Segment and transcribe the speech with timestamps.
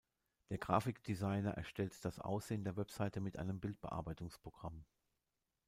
[0.49, 4.83] Der Grafikdesigner erstellt das Aussehen der Website mit einem Bildbearbeitungsprogramm.